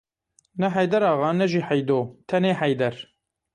Ne 0.57 0.67
Heyder 0.75 1.03
axa, 1.11 1.29
ne 1.39 1.45
jî 1.51 1.61
Heydo; 1.69 1.99
tenê 2.29 2.53
Heyder. 2.61 2.95